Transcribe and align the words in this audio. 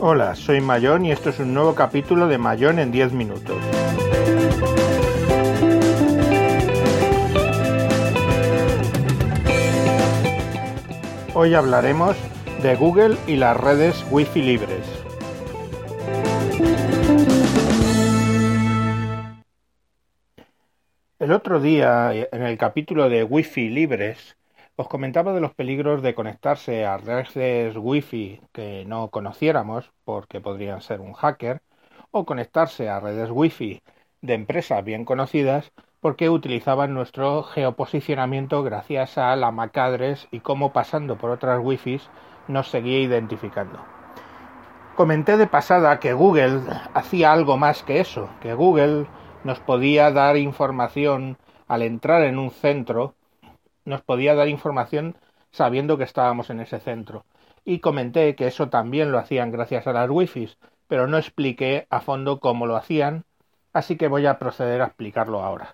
Hola, 0.00 0.34
soy 0.34 0.62
Mayón 0.62 1.04
y 1.04 1.12
esto 1.12 1.28
es 1.28 1.38
un 1.38 1.52
nuevo 1.52 1.74
capítulo 1.74 2.26
de 2.26 2.38
Mayón 2.38 2.78
en 2.78 2.90
10 2.90 3.12
minutos. 3.12 3.58
Hoy 11.34 11.52
hablaremos 11.52 12.16
de 12.64 12.76
Google 12.76 13.18
y 13.26 13.36
las 13.36 13.54
redes 13.54 14.06
Wi-Fi 14.10 14.40
libres. 14.40 15.04
El 21.18 21.32
otro 21.32 21.60
día, 21.60 22.14
en 22.14 22.42
el 22.42 22.56
capítulo 22.56 23.10
de 23.10 23.22
Wi-Fi 23.22 23.68
libres, 23.68 24.38
os 24.76 24.88
comentaba 24.88 25.34
de 25.34 25.42
los 25.42 25.52
peligros 25.52 26.00
de 26.00 26.14
conectarse 26.14 26.86
a 26.86 26.96
redes 26.96 27.76
Wi-Fi 27.76 28.40
que 28.50 28.86
no 28.86 29.10
conociéramos, 29.10 29.92
porque 30.06 30.40
podrían 30.40 30.80
ser 30.80 31.02
un 31.02 31.12
hacker, 31.12 31.60
o 32.12 32.24
conectarse 32.24 32.88
a 32.88 32.98
redes 32.98 33.28
Wi-Fi 33.30 33.82
de 34.22 34.32
empresas 34.32 34.82
bien 34.82 35.04
conocidas, 35.04 35.70
porque 36.00 36.30
utilizaban 36.30 36.94
nuestro 36.94 37.42
geoposicionamiento 37.42 38.62
gracias 38.62 39.18
a 39.18 39.36
la 39.36 39.50
MAC 39.50 39.76
address 39.76 40.28
y 40.30 40.40
cómo 40.40 40.72
pasando 40.72 41.18
por 41.18 41.28
otras 41.28 41.60
Wi-Fi 41.62 42.00
nos 42.48 42.70
seguía 42.70 43.00
identificando. 43.00 43.78
Comenté 44.96 45.36
de 45.36 45.46
pasada 45.46 45.98
que 45.98 46.12
Google 46.12 46.60
hacía 46.94 47.32
algo 47.32 47.56
más 47.56 47.82
que 47.82 48.00
eso, 48.00 48.28
que 48.40 48.54
Google 48.54 49.06
nos 49.42 49.60
podía 49.60 50.10
dar 50.10 50.36
información 50.36 51.36
al 51.66 51.82
entrar 51.82 52.22
en 52.22 52.38
un 52.38 52.50
centro 52.50 53.14
nos 53.84 54.02
podía 54.02 54.34
dar 54.34 54.48
información 54.48 55.16
sabiendo 55.50 55.98
que 55.98 56.04
estábamos 56.04 56.50
en 56.50 56.60
ese 56.60 56.80
centro. 56.80 57.24
Y 57.64 57.78
comenté 57.78 58.34
que 58.34 58.46
eso 58.46 58.68
también 58.68 59.12
lo 59.12 59.18
hacían 59.18 59.50
gracias 59.50 59.86
a 59.86 59.92
las 59.92 60.10
wifi, 60.10 60.50
pero 60.88 61.06
no 61.06 61.16
expliqué 61.16 61.86
a 61.90 62.00
fondo 62.00 62.40
cómo 62.40 62.66
lo 62.66 62.76
hacían, 62.76 63.24
así 63.72 63.96
que 63.96 64.08
voy 64.08 64.26
a 64.26 64.38
proceder 64.38 64.82
a 64.82 64.86
explicarlo 64.86 65.42
ahora. 65.42 65.72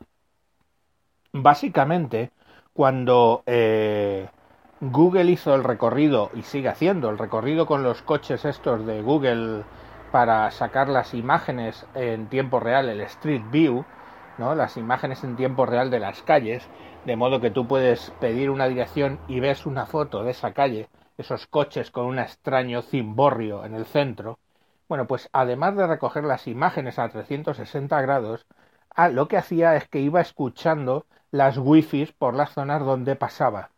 Básicamente, 1.32 2.30
cuando 2.72 3.42
eh, 3.46 4.28
Google 4.82 5.30
hizo 5.30 5.54
el 5.54 5.62
recorrido 5.62 6.30
y 6.32 6.40
sigue 6.40 6.70
haciendo 6.70 7.10
el 7.10 7.18
recorrido 7.18 7.66
con 7.66 7.82
los 7.82 8.00
coches 8.00 8.46
estos 8.46 8.86
de 8.86 9.02
Google 9.02 9.64
para 10.10 10.50
sacar 10.52 10.88
las 10.88 11.12
imágenes 11.12 11.84
en 11.94 12.28
tiempo 12.28 12.60
real, 12.60 12.88
el 12.88 13.02
Street 13.02 13.42
View, 13.50 13.84
¿no? 14.38 14.54
las 14.54 14.78
imágenes 14.78 15.22
en 15.22 15.36
tiempo 15.36 15.66
real 15.66 15.90
de 15.90 16.00
las 16.00 16.22
calles, 16.22 16.66
de 17.04 17.14
modo 17.14 17.42
que 17.42 17.50
tú 17.50 17.68
puedes 17.68 18.10
pedir 18.20 18.48
una 18.48 18.68
dirección 18.68 19.20
y 19.28 19.40
ves 19.40 19.66
una 19.66 19.84
foto 19.84 20.24
de 20.24 20.30
esa 20.30 20.54
calle, 20.54 20.88
esos 21.18 21.46
coches 21.46 21.90
con 21.90 22.06
un 22.06 22.18
extraño 22.18 22.80
cimborrio 22.80 23.66
en 23.66 23.74
el 23.74 23.84
centro. 23.84 24.38
Bueno, 24.88 25.06
pues 25.06 25.28
además 25.34 25.76
de 25.76 25.86
recoger 25.86 26.24
las 26.24 26.46
imágenes 26.46 26.98
a 26.98 27.10
360 27.10 28.00
grados, 28.00 28.46
ah, 28.96 29.10
lo 29.10 29.28
que 29.28 29.36
hacía 29.36 29.76
es 29.76 29.86
que 29.88 30.00
iba 30.00 30.22
escuchando 30.22 31.04
las 31.30 31.58
wifi 31.58 32.06
por 32.18 32.32
las 32.32 32.54
zonas 32.54 32.80
donde 32.82 33.14
pasaba 33.14 33.68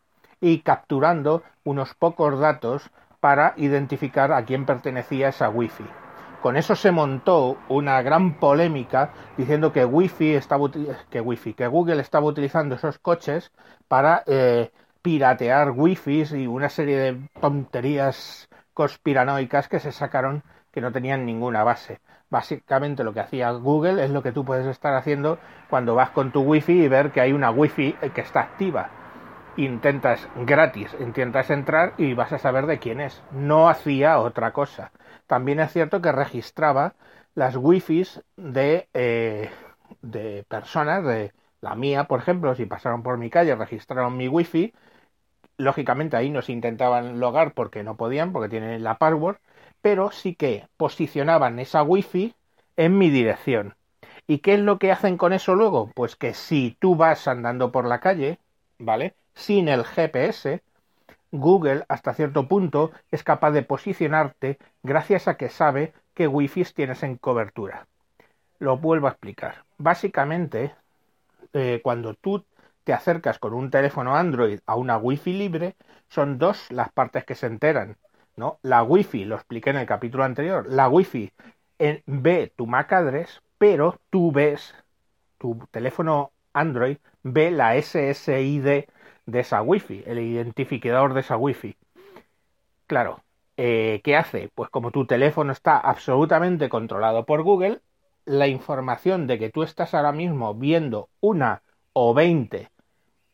y 0.43 0.59
capturando 0.59 1.43
unos 1.65 1.95
pocos 1.95 2.39
datos 2.39 2.91
para 3.21 3.55
identificar 3.57 4.33
a 4.33 4.45
quién 4.45 4.67
pertenecía 4.67 5.29
esa 5.29 5.49
wifi. 5.49 5.85
Con 6.43 6.57
eso 6.57 6.75
se 6.75 6.91
montó 6.91 7.57
una 7.69 8.03
gran 8.03 8.35
polémica 8.41 9.11
diciendo 9.37 9.73
que 9.73 9.85
Wi-Fi 9.85 10.35
estaba 10.35 10.69
que 11.09 11.55
que 11.57 11.67
Google 11.69 12.01
estaba 12.01 12.27
utilizando 12.27 12.75
esos 12.75 12.99
coches 12.99 13.53
para 13.87 14.25
eh, 14.27 14.73
piratear 15.03 15.71
Wi-Fi 15.71 16.35
y 16.35 16.49
una 16.49 16.69
serie 16.69 16.99
de 16.99 17.29
tonterías 17.41 18.49
conspiranoicas 18.75 19.69
que 19.69 19.79
se 19.79 19.93
sacaron 19.93 20.43
que 20.73 20.81
no 20.81 20.91
tenían 20.91 21.25
ninguna 21.25 21.63
base. 21.63 22.01
Básicamente 22.29 23.05
lo 23.05 23.15
que 23.15 23.21
hacía 23.21 23.53
Google 23.53 24.05
es 24.05 24.11
lo 24.11 24.25
que 24.25 24.33
tú 24.33 24.45
puedes 24.45 24.67
estar 24.67 24.95
haciendo 24.95 25.39
cuando 25.71 25.95
vas 25.95 26.11
con 26.11 26.33
tu 26.33 26.41
Wi-Fi 26.41 26.73
y 26.73 26.89
ver 26.89 27.13
que 27.13 27.21
hay 27.21 27.33
una 27.33 27.53
Wi-Fi 27.53 27.99
que 28.13 28.21
está 28.21 28.41
activa. 28.41 29.02
Intentas 29.55 30.29
gratis, 30.35 30.97
intentas 30.99 31.51
entrar 31.51 31.93
y 31.99 32.15
vas 32.15 32.33
a 32.33 32.39
saber 32.39 32.67
de 32.67 32.79
quién 32.79 33.01
es. 33.01 33.23
No 33.31 33.69
hacía 33.69 34.19
otra 34.19 34.53
cosa. 34.53 34.93
También 35.27 35.61
es 35.61 35.73
cierto 35.73 36.01
que 36.01 36.11
registraba 36.13 36.95
las 37.35 37.57
wifis 37.57 38.23
de, 38.37 38.89
eh, 38.95 39.51
de 40.01 40.45
personas, 40.49 41.05
de 41.05 41.35
la 41.61 41.75
mía, 41.75 42.05
por 42.05 42.21
ejemplo, 42.21 42.55
si 42.55 42.65
pasaron 42.67 43.03
por 43.03 43.19
mi 43.19 43.29
calle, 43.31 43.55
registraron 43.55 44.17
mi 44.17 44.27
wifi, 44.29 44.73
lógicamente 45.59 46.17
ahí 46.17 46.31
no 46.31 46.43
se 46.43 46.53
intentaban 46.53 47.21
logar 47.21 47.55
porque 47.55 47.83
no 47.85 47.97
podían, 47.97 48.33
porque 48.33 48.49
tienen 48.51 48.83
la 48.85 48.99
password, 48.99 49.39
pero 49.83 50.11
sí 50.13 50.35
que 50.37 50.69
posicionaban 50.79 51.59
esa 51.61 51.83
wifi 51.83 52.35
en 52.77 52.99
mi 52.99 53.11
dirección. 53.11 53.77
¿Y 54.27 54.39
qué 54.41 54.55
es 54.55 54.61
lo 54.61 54.79
que 54.79 54.93
hacen 54.93 55.17
con 55.19 55.33
eso 55.35 55.55
luego? 55.57 55.91
Pues 55.95 56.17
que 56.17 56.35
si 56.35 56.77
tú 56.81 56.97
vas 56.97 57.29
andando 57.29 57.73
por 57.73 57.87
la 57.87 58.01
calle, 58.01 58.39
¿vale? 58.79 59.17
Sin 59.35 59.69
el 59.69 59.85
GPS, 59.85 60.63
Google 61.31 61.85
hasta 61.89 62.15
cierto 62.15 62.47
punto 62.47 62.93
es 63.11 63.25
capaz 63.25 63.53
de 63.53 63.63
posicionarte 63.63 64.59
gracias 64.83 65.29
a 65.29 65.37
que 65.37 65.49
sabe 65.49 65.95
qué 66.15 66.29
wifi 66.29 66.65
tienes 66.65 67.03
en 67.03 67.17
cobertura. 67.17 67.87
Lo 68.59 68.77
vuelvo 68.77 69.07
a 69.07 69.11
explicar. 69.11 69.65
Básicamente, 69.79 70.75
eh, 71.53 71.81
cuando 71.83 72.15
tú 72.15 72.45
te 72.85 72.93
acercas 72.93 73.39
con 73.39 73.55
un 73.55 73.71
teléfono 73.71 74.17
Android 74.17 74.61
a 74.67 74.77
una 74.77 74.99
wifi 74.99 75.33
libre, 75.33 75.75
son 76.09 76.39
dos 76.39 76.71
las 76.71 76.93
partes 76.93 77.25
que 77.25 77.35
se 77.35 77.47
enteran. 77.47 77.97
¿no? 78.37 78.59
La 78.63 78.83
wifi, 78.83 79.25
lo 79.25 79.37
expliqué 79.37 79.71
en 79.71 79.77
el 79.77 79.87
capítulo 79.87 80.25
anterior, 80.25 80.67
la 80.69 80.89
wifi 80.89 81.33
en, 81.79 82.03
ve 82.07 82.53
tu 82.57 82.67
MAC 82.67 82.93
address, 82.93 83.43
pero 83.59 83.99
tú 84.11 84.33
ves, 84.33 84.75
tu 85.39 85.67
teléfono 85.71 86.33
Android 86.53 86.99
ve 87.23 87.51
la 87.51 87.81
SSID 87.81 88.85
de 89.27 89.41
esa 89.41 89.63
wifi, 89.63 90.03
el 90.07 90.19
identificador 90.19 91.15
de 91.15 91.21
esa 91.21 91.37
wifi. 91.37 91.77
Claro, 92.87 93.23
eh, 93.57 94.01
¿qué 94.05 94.17
hace? 94.17 94.51
Pues 94.55 94.71
como 94.71 94.91
tu 94.91 95.07
teléfono 95.07 95.53
está 95.53 95.79
absolutamente 95.79 96.69
controlado 96.69 97.25
por 97.25 97.43
Google, 97.43 97.81
la 98.25 98.49
información 98.49 99.27
de 99.27 99.39
que 99.39 99.51
tú 99.51 99.63
estás 99.63 99.95
ahora 99.95 100.13
mismo 100.13 100.55
viendo 100.55 101.09
una 101.21 101.63
o 101.93 102.15
20 102.15 102.71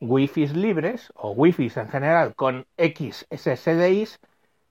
wifi 0.00 0.46
libres 0.48 1.12
o 1.14 1.32
wifi 1.32 1.70
en 1.74 1.88
general 1.88 2.34
con 2.34 2.66
X 2.76 3.26
SSDIs 3.30 4.20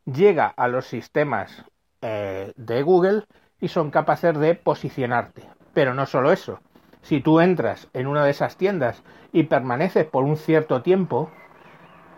llega 0.06 0.48
a 0.48 0.68
los 0.68 0.88
sistemas 0.88 1.66
eh, 2.02 2.54
de 2.56 2.82
Google 2.84 3.26
y 3.60 3.68
son 3.68 3.92
capaces 3.92 4.38
de 4.38 4.56
posicionarte. 4.56 5.44
Pero 5.74 5.94
no 5.94 6.06
solo 6.06 6.32
eso, 6.32 6.60
si 7.08 7.22
tú 7.22 7.40
entras 7.40 7.88
en 7.94 8.06
una 8.06 8.26
de 8.26 8.32
esas 8.32 8.58
tiendas 8.58 9.02
y 9.32 9.44
permaneces 9.44 10.06
por 10.06 10.26
un 10.26 10.36
cierto 10.36 10.82
tiempo, 10.82 11.32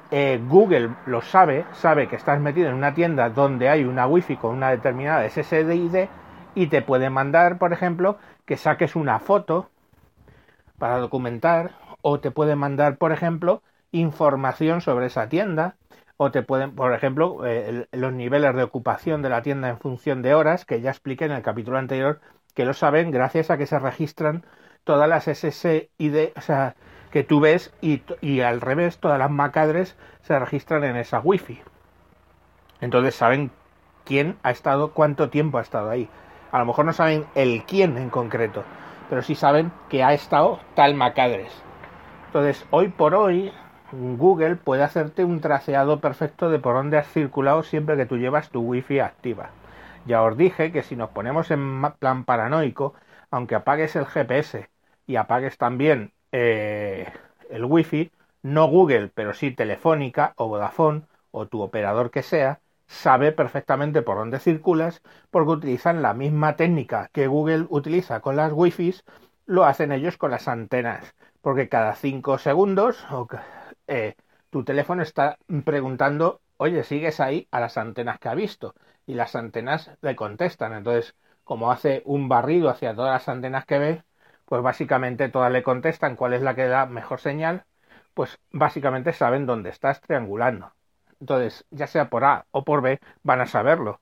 eh, 0.09 0.41
Google 0.47 0.95
lo 1.05 1.21
sabe, 1.21 1.63
sabe 1.73 2.07
que 2.07 2.15
estás 2.15 2.39
metido 2.39 2.69
en 2.69 2.73
una 2.73 2.95
tienda 2.95 3.29
donde 3.29 3.69
hay 3.69 3.83
una 3.83 4.07
wifi 4.07 4.35
con 4.35 4.55
una 4.55 4.71
determinada 4.71 5.29
SSID 5.29 6.07
y 6.55 6.67
te 6.67 6.81
puede 6.81 7.11
mandar, 7.11 7.59
por 7.59 7.71
ejemplo, 7.71 8.17
que 8.45 8.57
saques 8.57 8.95
una 8.95 9.19
foto 9.19 9.69
para 10.79 10.97
documentar 10.97 11.75
o 12.01 12.19
te 12.19 12.31
puede 12.31 12.55
mandar, 12.55 12.97
por 12.97 13.11
ejemplo, 13.11 13.61
información 13.91 14.81
sobre 14.81 15.05
esa 15.05 15.29
tienda 15.29 15.75
o 16.17 16.31
te 16.31 16.41
pueden, 16.41 16.73
por 16.73 16.95
ejemplo, 16.95 17.45
eh, 17.45 17.85
los 17.91 18.11
niveles 18.11 18.55
de 18.55 18.63
ocupación 18.63 19.21
de 19.21 19.29
la 19.29 19.43
tienda 19.43 19.69
en 19.69 19.77
función 19.77 20.23
de 20.23 20.33
horas, 20.33 20.65
que 20.65 20.81
ya 20.81 20.89
expliqué 20.89 21.25
en 21.25 21.33
el 21.33 21.43
capítulo 21.43 21.77
anterior, 21.77 22.21
que 22.55 22.65
lo 22.65 22.73
saben 22.73 23.11
gracias 23.11 23.51
a 23.51 23.57
que 23.59 23.67
se 23.67 23.77
registran 23.77 24.43
todas 24.89 25.07
las 25.07 25.25
SSID, 25.25 26.31
o 26.35 26.41
sea, 26.41 26.75
que 27.11 27.23
tú 27.23 27.39
ves 27.39 27.71
y, 27.79 28.39
al 28.41 28.59
revés, 28.59 28.97
todas 28.97 29.19
las 29.19 29.29
macadres 29.29 29.95
se 30.23 30.39
registran 30.39 30.83
en 30.83 30.95
esa 30.95 31.19
wifi. 31.19 31.61
Entonces 32.81 33.13
saben 33.13 33.51
quién 34.03 34.39
ha 34.41 34.49
estado, 34.49 34.93
cuánto 34.93 35.29
tiempo 35.29 35.59
ha 35.59 35.61
estado 35.61 35.91
ahí. 35.91 36.09
A 36.51 36.57
lo 36.57 36.65
mejor 36.65 36.85
no 36.85 36.93
saben 36.93 37.27
el 37.35 37.65
quién 37.65 37.99
en 37.99 38.09
concreto, 38.09 38.63
pero 39.11 39.21
sí 39.21 39.35
saben 39.35 39.71
que 39.89 40.03
ha 40.03 40.13
estado 40.13 40.59
tal 40.73 40.95
macadres. 40.95 41.53
Entonces, 42.25 42.65
hoy 42.71 42.87
por 42.87 43.13
hoy, 43.13 43.53
Google 43.91 44.55
puede 44.55 44.81
hacerte 44.81 45.23
un 45.23 45.39
traceado 45.39 45.99
perfecto 45.99 46.49
de 46.49 46.57
por 46.57 46.73
dónde 46.73 46.97
has 46.97 47.07
circulado 47.09 47.61
siempre 47.61 47.95
que 47.95 48.07
tú 48.07 48.17
llevas 48.17 48.49
tu 48.49 48.61
wifi 48.61 49.01
activa. 49.01 49.51
Ya 50.07 50.23
os 50.23 50.35
dije 50.35 50.71
que 50.71 50.81
si 50.81 50.95
nos 50.95 51.11
ponemos 51.11 51.51
en 51.51 51.79
plan 51.99 52.25
paranoico, 52.25 52.95
aunque 53.29 53.53
apagues 53.53 53.95
el 53.95 54.07
GPS 54.07 54.67
y 55.09 55.15
apagues 55.15 55.57
también 55.57 56.13
eh, 56.31 57.11
el 57.49 57.65
wifi, 57.65 58.11
no 58.43 58.67
Google, 58.67 59.09
pero 59.09 59.33
sí 59.33 59.49
Telefónica 59.49 60.33
o 60.37 60.47
Vodafone 60.47 61.01
o 61.31 61.47
tu 61.47 61.61
operador 61.61 62.11
que 62.11 62.21
sea, 62.21 62.59
sabe 62.85 63.31
perfectamente 63.31 64.03
por 64.03 64.17
dónde 64.17 64.39
circulas 64.39 65.01
porque 65.31 65.51
utilizan 65.51 66.03
la 66.03 66.13
misma 66.13 66.55
técnica 66.55 67.09
que 67.11 67.25
Google 67.25 67.65
utiliza 67.69 68.19
con 68.19 68.35
las 68.35 68.53
Wi-Fi, 68.53 68.97
lo 69.47 69.65
hacen 69.65 69.91
ellos 69.91 70.17
con 70.17 70.29
las 70.29 70.47
antenas, 70.47 71.15
porque 71.41 71.69
cada 71.69 71.95
cinco 71.95 72.37
segundos 72.37 73.03
eh, 73.87 74.13
tu 74.51 74.63
teléfono 74.63 75.01
está 75.01 75.39
preguntando, 75.65 76.41
oye, 76.57 76.83
¿sigues 76.83 77.19
ahí? 77.19 77.47
a 77.49 77.59
las 77.59 77.77
antenas 77.77 78.19
que 78.19 78.29
ha 78.29 78.35
visto 78.35 78.75
y 79.07 79.15
las 79.15 79.35
antenas 79.35 79.89
le 80.01 80.15
contestan. 80.15 80.73
Entonces, 80.73 81.15
como 81.43 81.71
hace 81.71 82.03
un 82.05 82.29
barrido 82.29 82.69
hacia 82.69 82.93
todas 82.93 83.11
las 83.13 83.27
antenas 83.27 83.65
que 83.65 83.79
ve, 83.79 84.03
pues 84.49 84.63
básicamente 84.63 85.29
todas 85.29 85.51
le 85.51 85.61
contestan 85.61 86.15
cuál 86.15 86.33
es 86.33 86.41
la 86.41 86.55
que 86.55 86.67
da 86.67 86.87
mejor 86.87 87.19
señal, 87.19 87.65
pues 88.15 88.39
básicamente 88.51 89.13
saben 89.13 89.45
dónde 89.45 89.69
estás 89.69 90.01
triangulando. 90.01 90.73
Entonces, 91.19 91.65
ya 91.69 91.85
sea 91.85 92.09
por 92.09 92.25
A 92.25 92.47
o 92.49 92.63
por 92.65 92.81
B, 92.81 92.99
van 93.21 93.41
a 93.41 93.45
saberlo. 93.45 94.01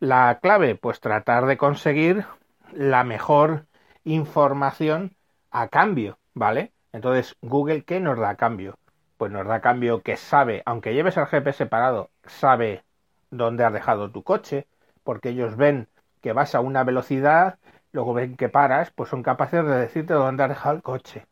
La 0.00 0.38
clave, 0.40 0.74
pues 0.74 1.00
tratar 1.00 1.44
de 1.44 1.58
conseguir 1.58 2.24
la 2.72 3.04
mejor 3.04 3.66
información 4.04 5.14
a 5.50 5.68
cambio, 5.68 6.18
¿vale? 6.32 6.72
Entonces, 6.92 7.36
Google, 7.42 7.84
¿qué 7.84 8.00
nos 8.00 8.18
da 8.18 8.30
a 8.30 8.36
cambio? 8.36 8.78
Pues 9.18 9.30
nos 9.32 9.46
da 9.46 9.56
a 9.56 9.60
cambio 9.60 10.02
que 10.02 10.16
sabe, 10.16 10.62
aunque 10.64 10.94
lleves 10.94 11.18
el 11.18 11.26
GPS 11.26 11.66
parado, 11.66 12.10
sabe 12.24 12.84
dónde 13.30 13.64
has 13.64 13.72
dejado 13.72 14.10
tu 14.10 14.22
coche, 14.22 14.66
porque 15.02 15.30
ellos 15.30 15.56
ven 15.56 15.88
que 16.22 16.32
vas 16.32 16.54
a 16.54 16.60
una 16.60 16.84
velocidad, 16.84 17.58
luego 17.94 18.12
ven 18.12 18.36
que 18.36 18.48
paras, 18.50 18.90
pues 18.90 19.08
son 19.08 19.22
capaces 19.22 19.64
de 19.64 19.76
decirte 19.76 20.12
dónde 20.12 20.42
has 20.42 20.66
el 20.66 20.82
coche. 20.82 21.26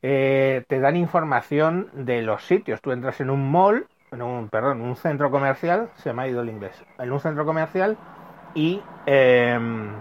Eh, 0.00 0.64
te 0.68 0.78
dan 0.78 0.96
información 0.96 1.90
de 1.92 2.22
los 2.22 2.44
sitios. 2.46 2.80
Tú 2.80 2.92
entras 2.92 3.20
en 3.20 3.30
un 3.30 3.50
mall, 3.50 3.88
en 4.12 4.22
un, 4.22 4.48
perdón, 4.48 4.80
un 4.80 4.96
centro 4.96 5.30
comercial, 5.30 5.90
se 5.96 6.12
me 6.12 6.22
ha 6.22 6.28
ido 6.28 6.40
el 6.40 6.48
inglés, 6.48 6.82
en 6.98 7.12
un 7.12 7.20
centro 7.20 7.44
comercial 7.44 7.98
y 8.54 8.80
em, 9.06 9.92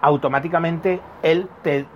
automáticamente 0.00 1.00
él 1.22 1.48
te 1.62 1.86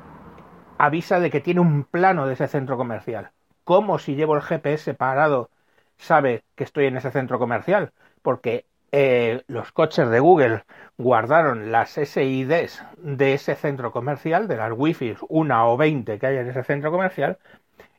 avisa 0.78 1.20
de 1.20 1.30
que 1.30 1.40
tiene 1.40 1.60
un 1.60 1.84
plano 1.84 2.26
de 2.26 2.34
ese 2.34 2.48
centro 2.48 2.76
comercial. 2.76 3.30
¿Cómo 3.62 3.98
si 3.98 4.16
llevo 4.16 4.34
el 4.34 4.42
GPS 4.42 4.94
parado 4.94 5.48
sabe 5.96 6.42
que 6.56 6.64
estoy 6.64 6.86
en 6.86 6.96
ese 6.96 7.12
centro 7.12 7.38
comercial, 7.38 7.92
porque 8.22 8.66
eh, 8.92 9.42
los 9.48 9.72
coches 9.72 10.08
de 10.10 10.20
Google 10.20 10.64
guardaron 10.98 11.72
las 11.72 11.96
SIDs 11.98 12.84
de 12.98 13.34
ese 13.34 13.54
centro 13.56 13.90
comercial, 13.90 14.48
de 14.48 14.56
las 14.56 14.72
Wi-Fi, 14.76 15.16
una 15.28 15.66
o 15.66 15.76
veinte 15.76 16.18
que 16.18 16.26
hay 16.26 16.36
en 16.36 16.48
ese 16.48 16.62
centro 16.64 16.90
comercial, 16.90 17.38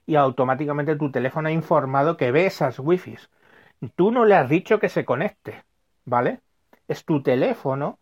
y 0.05 0.15
automáticamente 0.15 0.95
tu 0.95 1.11
teléfono 1.11 1.49
ha 1.49 1.51
informado 1.51 2.17
que 2.17 2.31
ve 2.31 2.45
esas 2.45 2.79
Wi-Fi. 2.79 3.17
Tú 3.95 4.11
no 4.11 4.25
le 4.25 4.35
has 4.35 4.49
dicho 4.49 4.79
que 4.79 4.89
se 4.89 5.05
conecte, 5.05 5.63
¿vale? 6.05 6.41
Es 6.87 7.05
tu 7.05 7.23
teléfono 7.23 7.99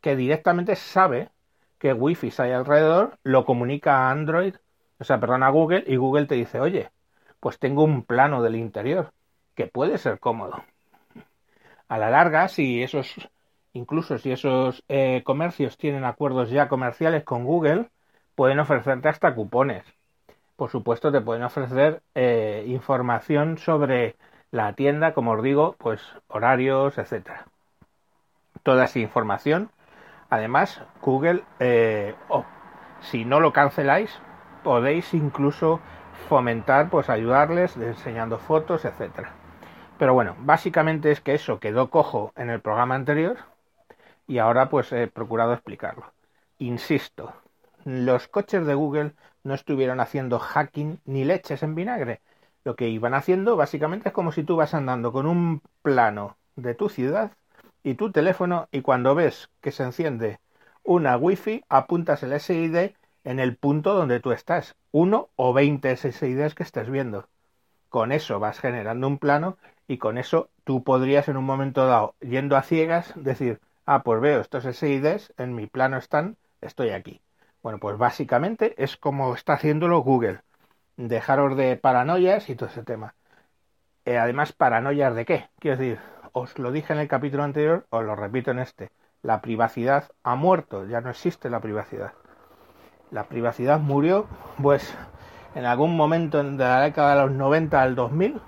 que 0.00 0.16
directamente 0.16 0.76
sabe 0.76 1.30
que 1.78 1.92
Wi-Fi 1.92 2.32
hay 2.38 2.52
alrededor, 2.52 3.18
lo 3.22 3.44
comunica 3.44 4.08
a 4.08 4.10
Android, 4.10 4.54
o 4.98 5.04
sea, 5.04 5.18
perdón, 5.20 5.42
a 5.42 5.50
Google, 5.50 5.84
y 5.86 5.96
Google 5.96 6.26
te 6.26 6.34
dice, 6.36 6.60
oye, 6.60 6.90
pues 7.40 7.58
tengo 7.58 7.84
un 7.84 8.04
plano 8.04 8.42
del 8.42 8.56
interior 8.56 9.12
que 9.54 9.66
puede 9.66 9.98
ser 9.98 10.20
cómodo. 10.20 10.64
A 11.88 11.98
la 11.98 12.10
larga, 12.10 12.48
si 12.48 12.82
esos, 12.82 13.14
incluso 13.72 14.18
si 14.18 14.32
esos 14.32 14.82
eh, 14.88 15.22
comercios 15.24 15.76
tienen 15.76 16.04
acuerdos 16.04 16.50
ya 16.50 16.68
comerciales 16.68 17.24
con 17.24 17.44
Google, 17.44 17.90
pueden 18.34 18.58
ofrecerte 18.58 19.08
hasta 19.08 19.34
cupones. 19.34 19.84
Por 20.56 20.70
supuesto, 20.70 21.12
te 21.12 21.20
pueden 21.20 21.42
ofrecer 21.42 22.02
eh, 22.14 22.64
información 22.68 23.58
sobre 23.58 24.16
la 24.50 24.72
tienda, 24.74 25.12
como 25.12 25.32
os 25.32 25.42
digo, 25.42 25.74
pues 25.78 26.00
horarios, 26.28 26.96
etcétera. 26.96 27.46
Toda 28.62 28.84
esa 28.84 29.00
información. 29.00 29.70
Además, 30.30 30.80
Google, 31.02 31.42
eh, 31.58 32.14
si 33.00 33.24
no 33.24 33.40
lo 33.40 33.52
canceláis, 33.52 34.18
podéis 34.62 35.12
incluso 35.12 35.80
fomentar, 36.28 36.88
pues 36.88 37.10
ayudarles 37.10 37.76
enseñando 37.76 38.38
fotos, 38.38 38.84
etcétera. 38.84 39.32
Pero 39.98 40.14
bueno, 40.14 40.36
básicamente 40.40 41.10
es 41.10 41.20
que 41.20 41.34
eso 41.34 41.60
quedó 41.60 41.90
cojo 41.90 42.32
en 42.36 42.50
el 42.50 42.60
programa 42.60 42.94
anterior 42.94 43.38
y 44.26 44.38
ahora 44.38 44.68
pues 44.68 44.92
he 44.92 45.06
procurado 45.08 45.52
explicarlo. 45.52 46.12
Insisto, 46.58 47.32
los 47.84 48.28
coches 48.28 48.66
de 48.66 48.74
Google 48.74 49.12
no 49.44 49.54
estuvieron 49.54 50.00
haciendo 50.00 50.38
hacking 50.38 51.00
ni 51.04 51.24
leches 51.24 51.62
en 51.62 51.74
vinagre. 51.74 52.20
Lo 52.64 52.76
que 52.76 52.88
iban 52.88 53.14
haciendo 53.14 53.56
básicamente 53.56 54.08
es 54.08 54.14
como 54.14 54.32
si 54.32 54.42
tú 54.42 54.56
vas 54.56 54.74
andando 54.74 55.12
con 55.12 55.26
un 55.26 55.62
plano 55.82 56.36
de 56.56 56.74
tu 56.74 56.88
ciudad 56.88 57.32
y 57.82 57.94
tu 57.94 58.10
teléfono 58.10 58.68
y 58.72 58.80
cuando 58.80 59.14
ves 59.14 59.50
que 59.60 59.72
se 59.72 59.84
enciende 59.84 60.40
una 60.82 61.16
wifi 61.16 61.62
apuntas 61.68 62.22
el 62.22 62.32
SID 62.34 62.94
en 63.24 63.40
el 63.40 63.56
punto 63.56 63.94
donde 63.94 64.20
tú 64.20 64.32
estás, 64.32 64.76
uno 64.92 65.30
o 65.36 65.52
veinte 65.54 65.96
SIDs 65.96 66.54
que 66.54 66.62
estés 66.62 66.90
viendo. 66.90 67.26
Con 67.94 68.10
eso 68.10 68.40
vas 68.40 68.58
generando 68.58 69.06
un 69.06 69.18
plano 69.18 69.56
y 69.86 69.98
con 69.98 70.18
eso 70.18 70.50
tú 70.64 70.82
podrías 70.82 71.28
en 71.28 71.36
un 71.36 71.44
momento 71.44 71.86
dado, 71.86 72.16
yendo 72.18 72.56
a 72.56 72.62
ciegas, 72.62 73.12
decir, 73.14 73.60
ah, 73.86 74.02
pues 74.02 74.20
veo 74.20 74.40
estos 74.40 74.64
SIDs, 74.64 75.32
en 75.36 75.54
mi 75.54 75.68
plano 75.68 75.96
están, 75.96 76.36
estoy 76.60 76.90
aquí. 76.90 77.20
Bueno, 77.62 77.78
pues 77.78 77.96
básicamente 77.96 78.74
es 78.82 78.96
como 78.96 79.32
está 79.32 79.52
haciéndolo 79.52 80.00
Google. 80.00 80.40
Dejaros 80.96 81.56
de 81.56 81.76
paranoias 81.76 82.50
y 82.50 82.56
todo 82.56 82.68
ese 82.68 82.82
tema. 82.82 83.14
Eh, 84.04 84.18
además, 84.18 84.52
paranoias 84.52 85.14
de 85.14 85.24
qué? 85.24 85.48
Quiero 85.60 85.76
decir, 85.76 86.00
os 86.32 86.58
lo 86.58 86.72
dije 86.72 86.94
en 86.94 86.98
el 86.98 87.06
capítulo 87.06 87.44
anterior, 87.44 87.86
os 87.90 88.04
lo 88.04 88.16
repito 88.16 88.50
en 88.50 88.58
este. 88.58 88.90
La 89.22 89.40
privacidad 89.40 90.10
ha 90.24 90.34
muerto, 90.34 90.84
ya 90.84 91.00
no 91.00 91.10
existe 91.10 91.48
la 91.48 91.60
privacidad. 91.60 92.12
La 93.12 93.28
privacidad 93.28 93.78
murió, 93.78 94.26
pues, 94.60 94.92
en 95.54 95.64
algún 95.64 95.96
momento 95.96 96.42
de 96.42 96.56
la 96.58 96.80
década 96.82 97.14
de 97.14 97.22
los 97.22 97.32
90 97.32 97.82
al 97.82 97.94
2000, 97.94 98.40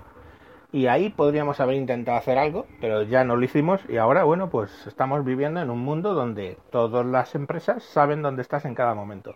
y 0.71 0.87
ahí 0.87 1.09
podríamos 1.09 1.59
haber 1.59 1.75
intentado 1.75 2.17
hacer 2.17 2.37
algo, 2.37 2.65
pero 2.81 3.03
ya 3.03 3.23
no 3.23 3.35
lo 3.35 3.45
hicimos 3.45 3.81
y 3.89 3.97
ahora, 3.97 4.23
bueno, 4.23 4.49
pues 4.49 4.85
estamos 4.87 5.23
viviendo 5.25 5.61
en 5.61 5.69
un 5.69 5.79
mundo 5.79 6.13
donde 6.13 6.57
todas 6.71 7.05
las 7.05 7.35
empresas 7.35 7.83
saben 7.83 8.21
dónde 8.21 8.41
estás 8.41 8.65
en 8.65 8.75
cada 8.75 8.93
momento. 8.93 9.35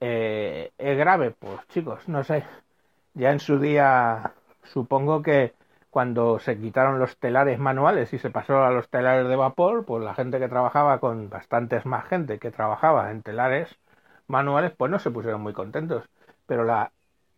Eh, 0.00 0.72
¿Es 0.78 0.98
grave? 0.98 1.32
Pues 1.32 1.66
chicos, 1.68 2.08
no 2.08 2.22
sé. 2.24 2.44
Ya 3.14 3.32
en 3.32 3.40
su 3.40 3.58
día, 3.58 4.32
supongo 4.64 5.22
que 5.22 5.54
cuando 5.90 6.38
se 6.38 6.58
quitaron 6.58 6.98
los 6.98 7.16
telares 7.18 7.58
manuales 7.58 8.12
y 8.12 8.18
se 8.18 8.30
pasó 8.30 8.62
a 8.64 8.70
los 8.70 8.88
telares 8.90 9.28
de 9.28 9.36
vapor, 9.36 9.84
pues 9.84 10.04
la 10.04 10.14
gente 10.14 10.38
que 10.38 10.48
trabajaba 10.48 11.00
con 11.00 11.30
bastantes 11.30 11.86
más 11.86 12.06
gente 12.06 12.38
que 12.38 12.50
trabajaba 12.50 13.10
en 13.10 13.22
telares 13.22 13.78
manuales, 14.28 14.72
pues 14.76 14.90
no 14.90 14.98
se 14.98 15.10
pusieron 15.10 15.40
muy 15.42 15.52
contentos. 15.54 16.04
Pero 16.48 16.64
la 16.64 16.90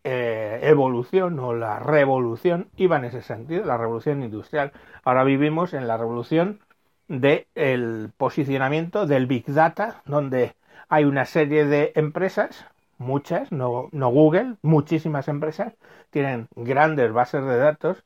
eh, 0.05 0.61
evolución 0.62 1.38
o 1.40 1.52
la 1.52 1.79
revolución 1.81 2.71
iba 2.76 2.97
en 2.97 3.05
ese 3.05 3.21
sentido, 3.21 3.67
la 3.67 3.76
revolución 3.76 4.23
industrial. 4.23 4.73
Ahora 5.05 5.25
vivimos 5.25 5.75
en 5.75 5.87
la 5.87 5.99
revolución 5.99 6.61
del 7.09 8.12
posicionamiento 8.17 9.07
del 9.07 9.26
Big 9.26 9.45
Data, 9.47 10.02
donde 10.07 10.55
hay 10.88 11.05
una 11.05 11.25
serie 11.26 11.67
de 11.67 11.93
empresas, 11.97 12.67
muchas, 12.99 13.52
no, 13.52 13.90
Google, 13.93 14.55
muchísimas 14.62 15.29
empresas, 15.29 15.75
tienen 16.11 16.49
grandes 16.55 17.12
bases 17.12 17.45
de 17.45 17.59
datos 17.59 18.05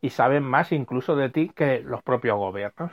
y 0.00 0.10
saben 0.10 0.44
más 0.44 0.72
incluso 0.72 1.16
de 1.16 1.30
ti 1.30 1.50
que 1.54 1.80
los 1.80 2.02
propios 2.02 2.38
gobiernos. 2.38 2.92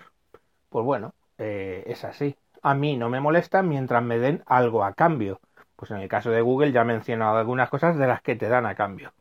Pues 0.69 0.83
bueno, 0.83 1.13
eh, 1.37 1.83
es 1.87 2.03
así. 2.05 2.35
A 2.63 2.73
mí 2.73 2.97
no 2.97 3.09
me 3.09 3.19
molesta 3.19 3.63
mientras 3.63 4.03
me 4.03 4.17
den 4.19 4.43
algo 4.47 4.83
a 4.83 4.93
cambio. 4.93 5.39
Pues 5.81 5.89
en 5.89 5.97
el 5.97 6.07
caso 6.07 6.29
de 6.29 6.41
Google 6.41 6.71
ya 6.71 6.81
he 6.81 6.85
mencionado 6.85 7.39
algunas 7.39 7.67
cosas 7.67 7.97
de 7.97 8.05
las 8.05 8.21
que 8.21 8.35
te 8.35 8.47
dan 8.47 8.67
a 8.67 8.75
cambio. 8.75 9.13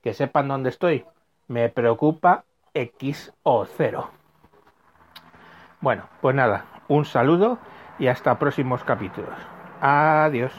Que 0.00 0.14
sepan 0.14 0.46
dónde 0.46 0.68
estoy. 0.68 1.04
Me 1.48 1.68
preocupa 1.70 2.44
X 2.72 3.32
o 3.42 3.64
0. 3.64 4.10
Bueno, 5.80 6.04
pues 6.20 6.36
nada, 6.36 6.66
un 6.86 7.04
saludo 7.04 7.58
y 7.98 8.06
hasta 8.06 8.38
próximos 8.38 8.84
capítulos. 8.84 9.34
Adiós. 9.80 10.52